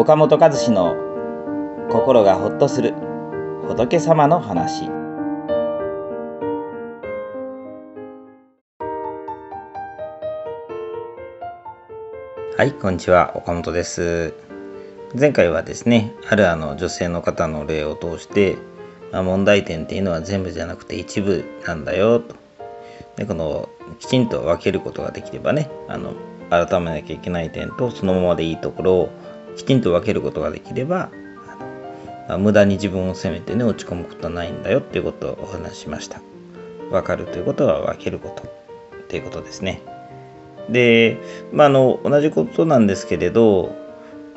[0.00, 0.96] 岡本和志の
[1.90, 2.94] 心がほっとする
[3.68, 4.88] 仏様の話。
[12.56, 13.32] はいこんにちは。
[13.36, 14.32] 岡本です。
[15.14, 18.56] 前回はですねあるあの女性の方の例を通して、
[19.12, 22.34] まあ、問題点っていうのは全部じゃなくて一部なんだよと。
[23.16, 26.14] でこのきちんと分けることができればねあの
[26.48, 29.10] 改めなきゃいけない点とそのままでいいところを
[29.56, 31.10] きちんと分けることができれば
[31.48, 31.66] あの、
[32.28, 36.20] まあ、無駄に自分を責めてね落ち込むことはないんだよっていうことをお話ししました。
[36.90, 38.60] 分かるということは分けること。
[39.10, 39.82] っていうことですね。
[40.68, 41.18] で、
[41.52, 43.74] まあ、あの同じことなんですけれど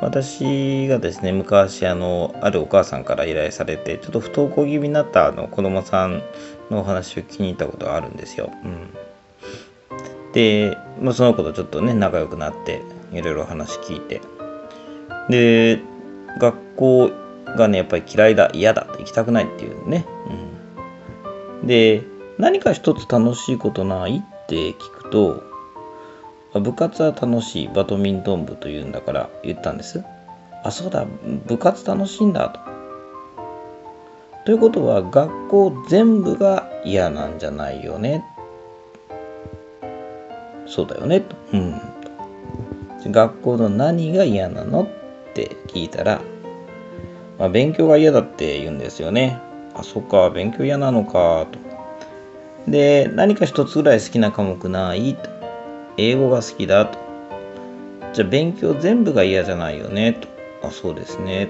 [0.00, 6.22] 私がですね昔あのあるお母さんから依頼されてちょっと不登校気味になったあの子供さん
[6.70, 8.50] のお話を聞きに行ったことがあるんですよ。
[8.64, 12.80] うん、で、まあ、その子とちょっとね仲良くなって
[13.12, 14.22] いろいろ話聞いて。
[15.28, 15.80] で
[16.38, 17.10] 学校
[17.56, 20.06] がねやっぱり嫌いだ嫌だ行きたくないっていうね、
[21.60, 22.02] うん、で
[22.38, 25.42] 何か一つ楽しいことないって聞くと
[26.60, 30.04] 部活は楽しいバドミントン部というんだから言ったんです。
[30.64, 31.06] あそうだ
[31.46, 32.60] 部活楽しいんだと。
[34.44, 38.24] ということは学校全部が嫌なんじゃないよね。
[40.66, 41.36] そうだよねと。
[41.52, 41.80] うん。
[43.06, 44.88] 学校の何が嫌なの
[45.32, 46.20] って聞いたら、
[47.38, 49.38] まあ、勉強が嫌だって言うんですよね。
[49.74, 52.70] あ、そっか、勉強嫌なのか、と。
[52.70, 55.14] で、何か一つぐらい好きな科目ない？
[55.14, 55.30] と。
[55.96, 56.98] 英語が好きだと。
[58.12, 60.12] じゃあ勉強全部が嫌じゃないよね？
[60.12, 60.28] と。
[60.62, 61.48] あ、そうですね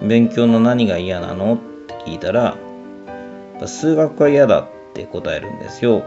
[0.00, 0.06] と。
[0.06, 1.54] 勉強の何が嫌なの？
[1.54, 2.56] って聞いたら、
[3.64, 6.02] 数学が嫌だって答えるんですよ。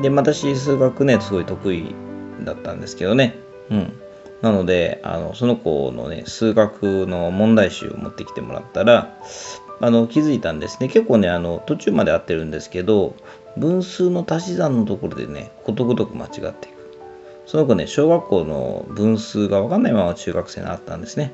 [0.00, 1.94] で、私、数学ね、すごい得意
[2.44, 3.36] だったんですけどね。
[3.70, 3.92] うん。
[4.42, 9.16] なので、あの、その子のね、数学の問題集を持ってきてもらったら、
[9.80, 10.88] あの、気づいたんですね。
[10.88, 13.14] 結構ね、あの、途中まで合ってるんですけど、
[13.56, 16.52] 分数の足し算のところでね、ことごとく間違っていく。
[17.46, 21.32] その子ね、小学校の分数がわかんないまま中学生になったんですね。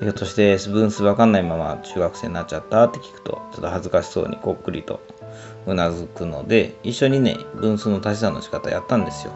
[0.00, 5.00] ひょっとして分数わかんないまま中学生になっちゃったって聞くと、ちょっと恥ずかしそうにこっくりと
[5.66, 9.32] うなずくので一緒にね分数の足し算の仕方やったんですよ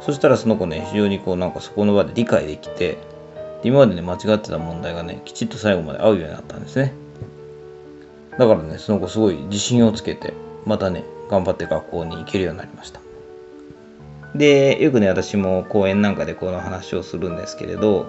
[0.00, 2.98] そしたらその子ね非常にこうなんかそこの場で理解できて
[3.62, 6.94] 今までね間違ってた問題がねきちっと最後まで合うようになったんですね。
[8.38, 10.32] だからねその子すごい自信をつけて
[10.64, 13.00] またね頑張って学校に行けるようになりました。
[14.34, 18.06] でよくね私も講演なんかでこの話をするんですけれど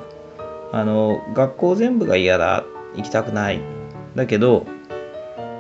[0.72, 2.64] あの学校全部が嫌だ
[2.96, 3.62] 行きたくない。
[4.16, 4.66] だけど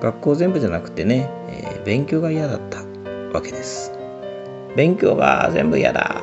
[0.01, 2.79] 学校全部じゃなくてね、えー、勉強が嫌だった
[3.33, 3.91] わけです。
[4.75, 6.18] 勉強が全部嫌だ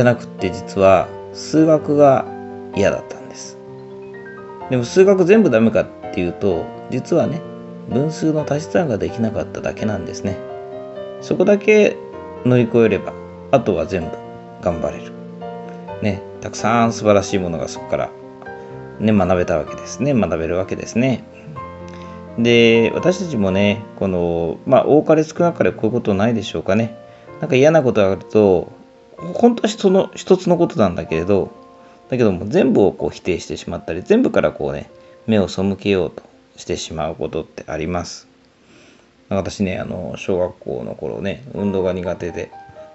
[0.00, 2.24] じゃなくって実は数学が
[2.74, 3.58] 嫌だったんです。
[4.70, 7.42] でも数学全部ダメかっていうと実はね
[7.90, 10.38] 分数の足し算ができなかっただけなんですね。
[11.20, 11.98] そこだけ
[12.46, 13.12] 乗り越えれば
[13.50, 14.16] あとは全部
[14.62, 15.12] 頑張れる。
[16.00, 18.10] ね、たくさん素晴らしいものがそこから
[19.00, 21.24] ね学べたわけですね学べるわけですね。
[22.38, 26.96] で、私たちもね、この、まあ、多かれ少なかれこういうことないでしょうかね。
[27.40, 28.79] なんか嫌なことがあると、
[29.34, 31.50] 本当はその一つのことなんだけれど、
[32.08, 34.90] だけども全部をこう否定してしまったり、全部からこうね、
[35.26, 36.22] 目を背けようと
[36.56, 38.28] してしまうことってあります。
[39.28, 42.50] 私ね、あの、小学校の頃ね、運動が苦手で、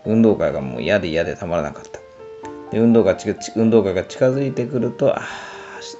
[0.06, 2.00] 運動会がもう嫌で嫌でたまらなかった。
[2.72, 3.16] で運動が
[3.56, 5.24] 運動会が近づいてくると、ああ、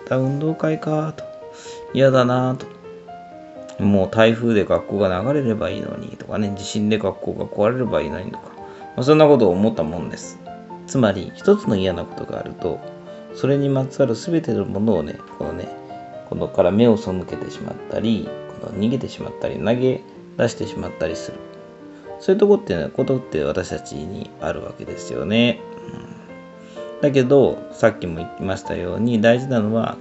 [0.10, 1.24] 明日運動会かと、
[1.94, 2.66] 嫌だなと。
[3.84, 8.55] もう台風で学校が流れればいいのにとかね、地震で学校が壊れればいいのにとか、
[8.96, 10.40] まあ、そんなことを思ったもんです。
[10.88, 12.80] つまり、一つの嫌なことがあると、
[13.34, 15.68] それにまつわる全てのものをね、このね、
[16.30, 18.30] このから目を背けてしまったり、
[18.62, 20.02] この逃げてしまったり、投げ
[20.38, 21.38] 出してしまったりする。
[22.20, 25.60] そういうとこってね、ことって私たちにあるわけですよね。
[26.96, 29.98] うん、だけど、さっきも言いましたように、大事なのは、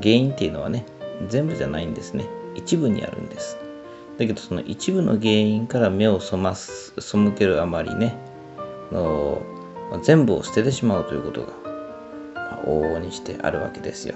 [0.00, 0.86] 原因っていうのはね、
[1.28, 2.24] 全部じゃないんですね。
[2.54, 3.58] 一部にあるんです。
[4.20, 8.18] だけどその一部の原因から目を背ます背けるあまりね
[8.92, 9.40] の
[10.02, 11.52] 全部を捨ててしまうということが、
[12.66, 14.14] 往々にしてあるわけですよ。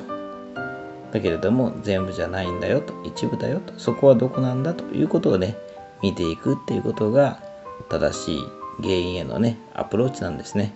[1.10, 5.56] だけれども全部じゃないんだよと一部だよとそこはどこなんだということをね
[6.02, 7.40] 見ていくっていうことが
[7.88, 8.44] 正しい
[8.82, 10.74] 原因へのねアプローチなんですね。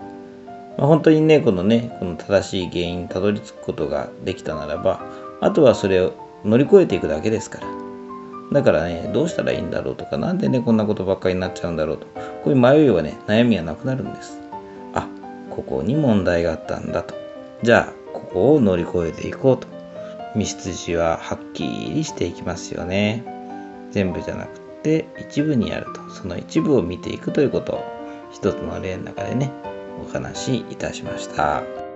[0.78, 5.02] まあ、本当にねこのねこの正しい原因にたどり着くことができたならば
[5.42, 6.14] あとはそれを
[6.44, 7.87] 乗り越えていくだけですから。
[8.52, 12.06] だからね、どうしたらいいんだろうとか、なんでね、こんなことばっかりになっちゃうんだろうと。
[12.44, 14.38] こういう迷いはね、悩みはなくなるんです。
[14.94, 15.06] あ、
[15.50, 17.14] ここに問題があったんだと。
[17.62, 19.66] じゃあ、ここを乗り越えていこうと。
[20.36, 23.24] 道筋ははっきりしていきますよね。
[23.90, 26.08] 全部じゃなくて一部にやると。
[26.10, 27.84] その一部を見ていくということを
[28.30, 29.50] 一つの例の中でね、
[30.06, 31.87] お話しいたしました。